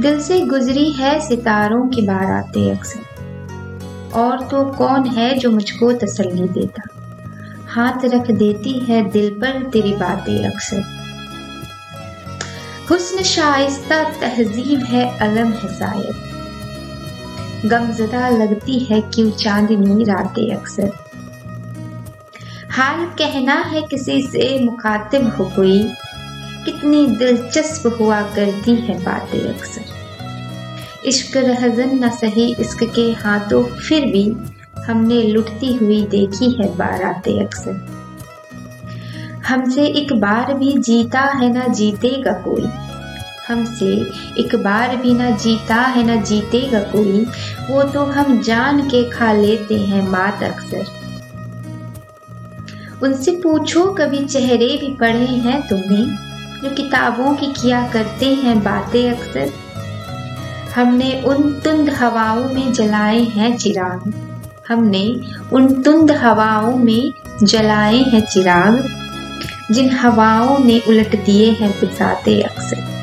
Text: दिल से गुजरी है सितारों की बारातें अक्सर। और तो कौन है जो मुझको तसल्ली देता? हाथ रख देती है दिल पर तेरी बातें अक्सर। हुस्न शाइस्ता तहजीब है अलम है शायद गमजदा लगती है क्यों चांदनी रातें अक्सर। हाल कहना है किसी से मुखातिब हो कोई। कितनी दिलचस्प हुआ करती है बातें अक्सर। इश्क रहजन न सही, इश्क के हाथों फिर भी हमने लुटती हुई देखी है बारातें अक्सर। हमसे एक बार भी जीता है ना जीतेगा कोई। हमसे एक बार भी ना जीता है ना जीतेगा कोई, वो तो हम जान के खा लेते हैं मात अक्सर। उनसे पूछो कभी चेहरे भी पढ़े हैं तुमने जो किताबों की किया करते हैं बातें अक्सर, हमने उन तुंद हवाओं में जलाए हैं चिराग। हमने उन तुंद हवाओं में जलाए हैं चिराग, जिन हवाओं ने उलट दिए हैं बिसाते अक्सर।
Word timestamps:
दिल 0.00 0.20
से 0.20 0.40
गुजरी 0.40 0.92
है 0.92 1.20
सितारों 1.20 1.88
की 1.88 2.02
बारातें 2.02 2.72
अक्सर। 2.72 4.12
और 4.14 4.40
तो 4.40 4.64
कौन 4.64 5.06
है 5.06 5.38
जो 5.38 5.50
मुझको 5.50 5.92
तसल्ली 5.92 6.48
देता? 6.48 6.82
हाथ 7.68 8.04
रख 8.04 8.30
देती 8.30 8.78
है 8.78 9.10
दिल 9.10 9.30
पर 9.30 9.70
तेरी 9.70 9.92
बातें 9.92 10.46
अक्सर। 10.46 10.82
हुस्न 12.90 13.22
शाइस्ता 13.22 14.02
तहजीब 14.04 14.80
है 14.80 15.18
अलम 15.18 15.52
है 15.52 15.68
शायद 15.78 16.34
गमजदा 17.66 18.28
लगती 18.28 18.78
है 18.78 19.00
क्यों 19.00 19.30
चांदनी 19.30 20.04
रातें 20.04 20.56
अक्सर। 20.56 20.90
हाल 22.70 23.06
कहना 23.06 23.54
है 23.54 23.82
किसी 23.82 24.22
से 24.22 24.64
मुखातिब 24.64 25.36
हो 25.36 25.44
कोई। 25.44 25.90
कितनी 26.64 27.06
दिलचस्प 27.06 27.96
हुआ 28.00 28.22
करती 28.22 28.74
है 28.74 29.04
बातें 29.04 29.40
अक्सर। 29.40 29.84
इश्क 31.06 31.36
रहजन 31.36 32.04
न 32.04 32.10
सही, 32.10 32.54
इश्क 32.54 32.84
के 32.84 33.12
हाथों 33.12 33.64
फिर 33.64 34.06
भी 34.06 34.36
हमने 34.86 35.22
लुटती 35.22 35.74
हुई 35.74 36.02
देखी 36.02 36.50
है 36.50 36.76
बारातें 36.76 37.44
अक्सर। 37.44 37.86
हमसे 39.48 39.86
एक 39.86 40.12
बार 40.12 40.54
भी 40.54 40.78
जीता 40.78 41.20
है 41.20 41.52
ना 41.52 41.66
जीतेगा 41.68 42.32
कोई। 42.32 42.66
हमसे 43.48 43.86
एक 44.40 44.54
बार 44.54 44.96
भी 44.96 45.14
ना 45.14 45.30
जीता 45.30 45.74
है 45.74 46.06
ना 46.06 46.16
जीतेगा 46.16 46.80
कोई, 46.80 47.24
वो 47.70 47.82
तो 47.82 48.04
हम 48.04 48.42
जान 48.42 48.80
के 48.80 49.10
खा 49.10 49.32
लेते 49.32 49.74
हैं 49.74 50.08
मात 50.08 50.42
अक्सर। 50.42 50.84
उनसे 53.02 53.30
पूछो 53.30 53.84
कभी 53.94 54.24
चेहरे 54.24 54.76
भी 54.76 54.96
पढ़े 55.00 55.26
हैं 55.26 55.68
तुमने 55.68 56.33
जो 56.64 56.70
किताबों 56.70 57.34
की 57.36 57.46
किया 57.46 57.88
करते 57.92 58.34
हैं 58.34 58.62
बातें 58.62 59.10
अक्सर, 59.10 59.50
हमने 60.74 61.22
उन 61.22 61.52
तुंद 61.52 61.90
हवाओं 61.90 62.44
में 62.44 62.72
जलाए 62.72 63.20
हैं 63.20 63.56
चिराग। 63.56 64.14
हमने 64.68 65.20
उन 65.52 65.82
तुंद 65.82 66.10
हवाओं 66.10 66.76
में 66.76 67.12
जलाए 67.42 67.96
हैं 67.96 68.20
चिराग, 68.20 68.88
जिन 69.70 69.90
हवाओं 69.90 70.58
ने 70.58 70.80
उलट 70.88 71.24
दिए 71.24 71.50
हैं 71.50 71.70
बिसाते 71.70 72.40
अक्सर। 72.42 72.93